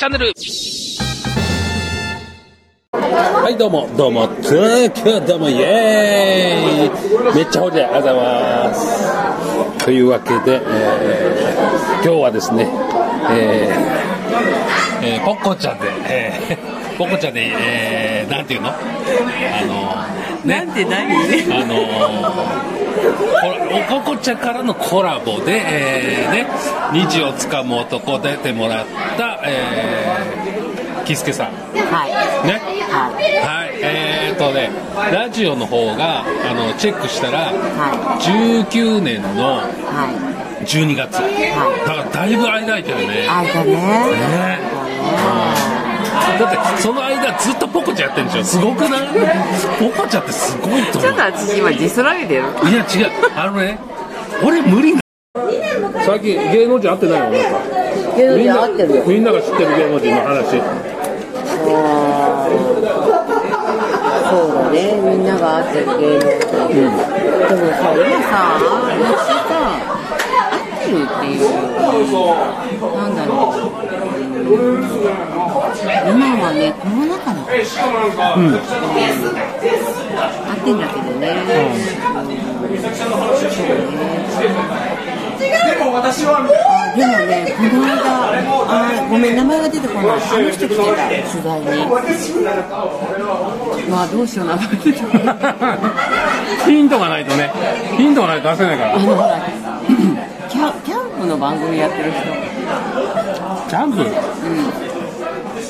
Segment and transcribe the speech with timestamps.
[0.00, 0.32] チャンネル。
[2.90, 7.36] はい、どうも、どうも、東京どうも、イエーイ。
[7.36, 9.84] めっちゃほじゃ、ありがとうございます。
[9.84, 12.66] というわけで、えー今日はですね、
[13.30, 18.70] えーえーポッコちゃんで、えーポッコちゃんで、えーなんていうの？
[18.70, 18.72] あ
[19.66, 21.12] の、ね、なんて何？
[21.12, 22.79] あのー、
[23.72, 26.46] おここちゃんからのコラボで、えーね、
[26.92, 28.86] 虹をつかむ男出てもらっ
[29.16, 31.46] た、えー、キスケさん。
[31.46, 31.52] は
[32.06, 32.10] い。
[32.46, 32.60] ね。
[32.90, 34.70] ははい、えーとね、
[35.12, 38.18] ラジオの方が、あの、チェックしたら、は
[38.70, 39.32] 19年のい。
[39.38, 39.62] は
[40.64, 41.12] 12月。
[41.12, 41.20] だ
[41.84, 43.24] からだいぶ間空いてるね。
[43.24, 43.28] い。
[43.28, 43.70] あいたね。
[45.76, 45.79] ね
[46.38, 48.44] だって、その間ずっとポコちゃんやってるんでしょ？
[48.44, 49.08] すごくない？
[49.78, 51.22] ポコちゃんってすごいと思うちょっと。
[51.22, 52.42] 私今ディスられてる。
[52.42, 53.10] いや、違う。
[53.36, 53.78] あのね、
[54.42, 55.00] 俺無理な
[56.04, 57.30] 最近芸能人会ってないの？
[57.30, 57.58] なんか。
[58.16, 59.04] 芸能人合ってるよ。
[59.06, 60.60] みんなが知ってる芸能人の話。
[64.30, 64.76] そうだね。
[65.00, 66.20] みんなが合ってる芸能
[66.68, 66.70] 人。
[66.70, 68.32] でもさ、今さ、
[69.00, 69.52] 私さ、
[70.50, 71.46] 合ってるっていう、
[72.96, 73.99] なんだろう。
[74.40, 74.56] 今
[76.40, 77.56] はね、コロナ禍だから。
[78.34, 78.54] うん。
[78.54, 78.58] 合
[80.56, 81.28] ってんだけどね。
[82.12, 82.24] あ
[86.96, 87.94] でもね、この間、
[88.68, 90.04] あごめん、名前が出てこない。
[90.10, 91.66] あの人来てた、取材に。
[93.88, 95.36] まあ、どうしよう、名前出てこない。
[96.66, 97.52] ヒントがないとね、
[97.96, 98.98] ヒントがないと出せないからあ。
[98.98, 99.38] の、ほら、
[100.48, 102.49] キャキャンプの番組やってる人。
[103.70, 103.98] ジャンプ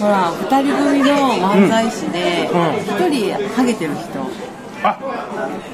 [0.00, 1.06] ほら、二人組の
[1.46, 4.26] 漫才師でうん、一人ハゲてる人。
[4.82, 4.98] あ、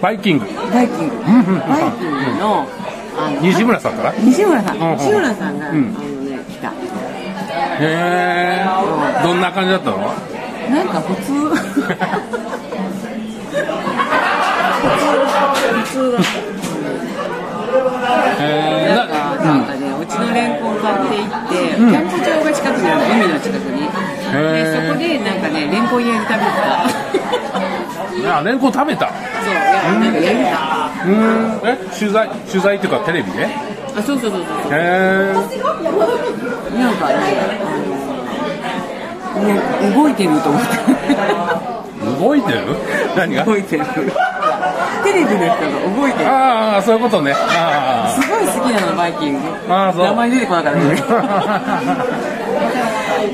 [0.02, 0.46] バイキング。
[0.72, 1.14] バイキング。
[1.14, 2.66] んうんバイキングの、
[3.16, 4.12] あの、西村さんから？
[4.12, 4.76] へ西村さん。
[4.76, 6.72] うんうん西村さんが、あうんのね、来た。
[7.78, 8.66] え。
[9.22, 9.98] どんな感じだったの？
[9.98, 11.32] なんか普通
[21.56, 23.88] てキャンプ場が近くにあるの海の近くに。
[24.26, 26.50] でそこでなんかねレンコン焼いて食べて
[28.22, 29.06] たあ、レンコン食べた？
[29.08, 29.60] そういや
[29.98, 30.56] なんか焼いてた。
[31.04, 31.68] うーん。
[31.68, 33.46] え、取材、取材っていうかテレビで？
[33.46, 35.32] あそうそうそうそうへ
[36.76, 37.14] なんかね
[39.94, 40.68] 動いてると思って。
[42.02, 42.20] ー。
[42.20, 42.58] 動いてる？
[43.16, 43.44] 何が？
[43.44, 43.84] 動いてる
[45.06, 47.32] テレビの人が動いてるああ、そういうことね。
[47.36, 49.38] あすごい好きなのバイキング
[49.72, 50.96] ああそう名前出てこなかったね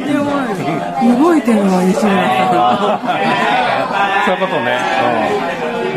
[0.07, 3.03] でも動いてるわ西村さあ。
[4.27, 4.79] そういうことね。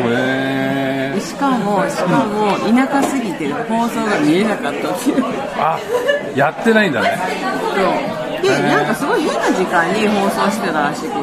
[0.05, 0.11] うん。
[0.11, 1.17] へー。
[1.17, 5.23] んしかもしかも田舎すぎて放送が見えなかったっていう
[5.57, 5.79] あ、
[6.35, 7.17] やってないんだね。
[8.45, 11.17] でなんかすごい変な時間に放送してたらしくって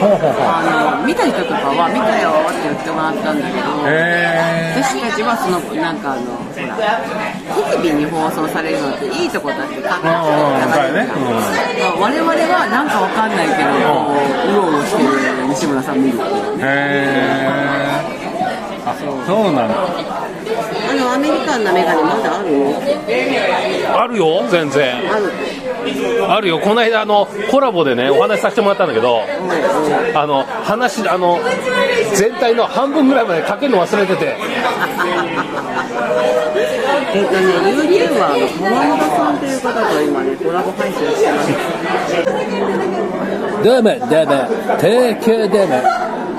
[0.00, 7.00] ほうほうほうあの見た人とかは見たよって言ってもらったんだけどへ私たちはそのなんかあのほら
[7.76, 11.12] テレビに放送されるのっていいとこだって考えてうんうん流れる
[11.76, 16.56] じゃ我々はなんかわかんないけどこううろうろしてる西村さん見るっていうー。
[16.56, 18.88] ねへー。
[18.88, 18.94] あ、
[19.26, 19.74] そうなんだ。
[19.74, 24.00] あのアメリカンなメガネまだあるの？
[24.02, 24.96] あるよ、全然。
[25.10, 25.32] ある
[26.28, 29.22] あるよ、この間、あの、コラボでね、お話しさせてもらったんだけど、
[30.14, 31.38] あの、話、あの、
[32.14, 34.36] 全体の半分ぐらいまでかけるの忘れてて、
[37.14, 37.38] えっとね
[37.94, 41.52] YouTuber の川本さんという方と今ねコラボ配信してます
[43.64, 44.34] どうも、どうも、
[44.78, 45.74] 東京どうも、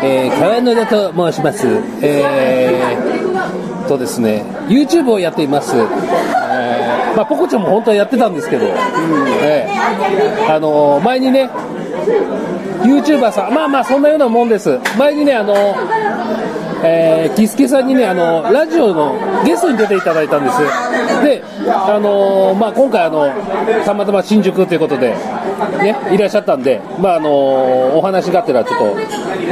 [0.04, 1.66] えー、川野田と申します。
[2.02, 5.74] えー、とですね、YouTube をやっています。
[7.16, 8.66] まあ、ポコちゃんも本当はやってたんですけど、
[9.42, 11.50] えーあの前にね、
[12.84, 14.80] YouTuber さん、まあまあ、そんなようなもんです。
[14.98, 15.54] 前にね、あの
[16.84, 20.60] えー、キスケさんにね、あのラジオのゲストに出ていただいたんです。
[21.24, 23.32] で、あのまあ、今回あの、
[23.86, 25.16] たまたま新宿ということで、
[25.80, 28.98] ね、いらっしゃったんで、まああのお話があってらちょっと、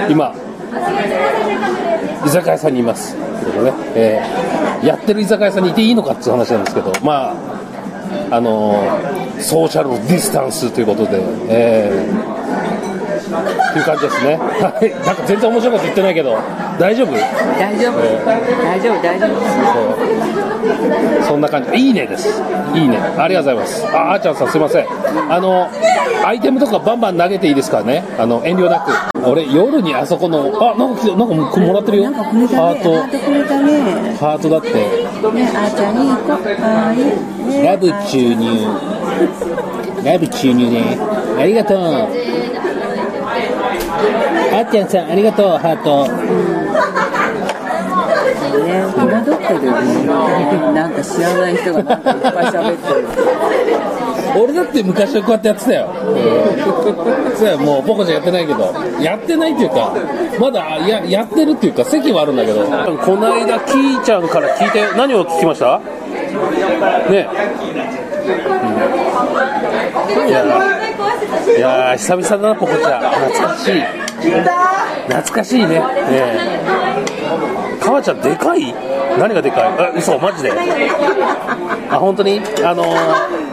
[0.09, 0.35] 今、
[2.25, 3.15] 居酒屋さんにいます。
[3.15, 4.21] ということでね、え
[4.83, 7.33] やってる居酒屋さんにいていいのかっていう話なんですけど、まあ、
[8.31, 8.83] あの
[9.39, 12.33] ソーシャルディスタンスということで、えー
[13.23, 14.37] っていう感じですね。
[14.37, 14.91] はい。
[15.05, 16.37] なんか全然面白いこと言ってないけど、
[16.79, 17.13] 大丈夫？
[17.13, 17.97] 大丈夫。
[17.97, 20.42] 大丈夫大丈夫
[21.27, 21.71] そんな感じ。
[21.77, 22.41] いいねです。
[22.73, 22.97] いいね。
[23.17, 23.85] ありがとうございます。
[23.95, 24.87] あ、あーちゃんさんすいません。
[25.29, 25.69] あの、
[26.25, 28.03] アイテムとかバンバン投げていいですからね。
[28.17, 28.91] あの、遠慮なく。
[29.25, 32.11] 俺、夜にあそこの、あ、なんか来た、なんかもらってるよ。
[32.13, 32.93] ハート。
[34.25, 34.73] ハートだって。
[34.73, 34.83] ね
[35.55, 38.67] あーちゃんいい子かわいラブ注入。
[40.03, 40.97] ラブ注入ね。
[41.39, 41.79] ありがとう。
[44.55, 46.52] あっちゃんさん、ありがとう、ハート。
[48.59, 49.87] ね、戸惑ってるよね。
[50.73, 53.07] なんか知らない人がなんかいっぱい喋ってる。
[54.35, 55.89] 俺だって昔はこうやってやってたよ。
[57.35, 59.93] そうや、もうポコちゃんやってないけど、やってないっていうか、
[60.39, 65.79] まだややってるっていうか、席はあるんだけど、この間、キーちゃんから聞いて、何を聞きました？
[67.09, 67.29] ね、
[70.17, 70.43] うん、いや。
[71.55, 73.81] いや久々だな、ポコちゃん、懐かしい、
[75.07, 75.81] 懐かしいね、ね
[77.83, 78.73] かわちゃん、でかい？
[79.19, 79.63] 何がでかい？
[79.77, 80.51] あ嘘マジで。
[81.89, 82.41] あ本当に？
[82.63, 83.43] あのー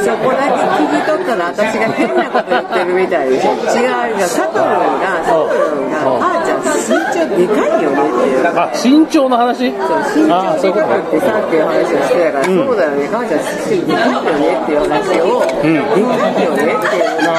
[0.00, 3.50] そこだけ聞き取ったら私が変なこと言ってるみたいでしょ。
[3.52, 4.26] 違うよ。
[4.26, 4.66] サトルン
[5.00, 6.68] がサトルンが身
[7.12, 9.80] 長でかいよねっていうあ身長の話そう
[10.14, 13.44] 身長でかくってさっていう話をしてたから、うんそうだよね母ちゃん身
[13.80, 14.28] 長でかいよね
[14.62, 15.74] っていう話を、うん。
[15.74, 17.30] でかいよねっていう話。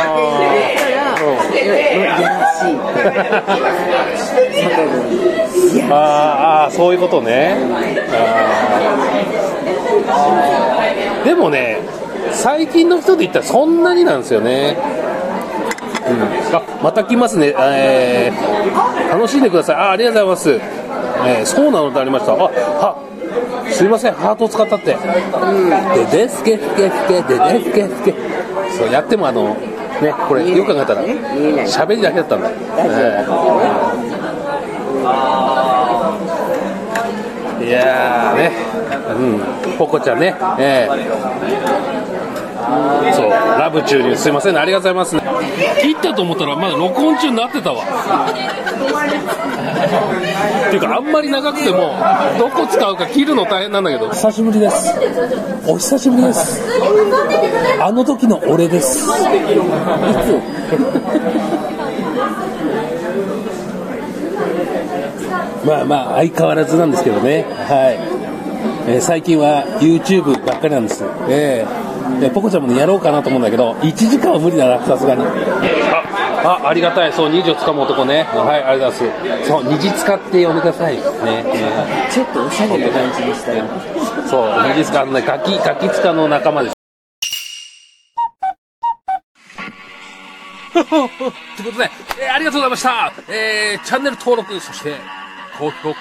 [1.22, 1.24] を
[1.54, 2.68] 言ったら、いやらしい
[5.84, 5.96] あー
[6.66, 7.56] あーそういうことね。
[11.24, 11.80] でもね
[12.32, 14.76] 最近の人で言ったらそんなになんですよね、
[16.08, 16.14] う
[16.52, 19.76] ん、あまた来ますね、えー楽しんでください。
[19.76, 20.66] あありがとうございます、
[21.28, 22.32] えーそうなのってありました。
[22.32, 22.96] あは
[23.70, 24.14] すいません。
[24.14, 24.98] ハートを使ったって、
[26.12, 27.22] でですけすけすけ。
[27.24, 28.14] でですけすけ。
[28.78, 29.56] そうやってもあの
[30.02, 31.04] ねこれよく考えたら
[31.66, 33.32] 喋りだけだったんだ、えー。
[37.64, 38.52] いやーね、
[39.16, 39.20] う
[39.76, 40.94] ん、ポコちゃんね、えー、
[43.14, 47.84] そう、ラブ中にすいませんね、ありがとうございます、切ったと思ったら、まだ録音中になってたわ。
[50.68, 51.96] っていうか、あんまり長くても、
[52.38, 54.10] どこ使うか切るの大変なんだけど。
[54.10, 54.94] 久しぶりです。
[55.68, 56.62] お久しぶりです。
[57.82, 59.06] あの時の俺です。
[65.66, 67.46] まあまあ、相変わらずなんですけどね。
[67.68, 68.00] はい。
[68.88, 71.04] えー最近は YouTube ばっかりなんです。
[71.30, 75.24] えーでポコちゃんもね、やろうかなと思うんだけど、1時間は無理だな、さすがに。
[75.24, 77.14] あ、あ、ありがたい。
[77.14, 78.24] そう、虹をつかむ男ね。
[78.24, 79.48] はい、ありがとうございます。
[79.48, 80.96] そう、虹使って呼んでください。
[80.96, 81.02] ね。
[81.26, 86.76] えちょっとおしゃれな感じでしたよーそう、虹使のね、ガキ、ガキ使の仲間です。
[90.72, 93.12] ということで、えーありがとうございました。
[93.30, 94.96] えーチャンネル登録、そして、
[95.60, 96.00] 高評価、